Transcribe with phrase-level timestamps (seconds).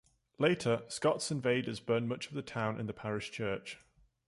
[0.39, 3.77] Later, Scots invaders burned much of the town and the parish church.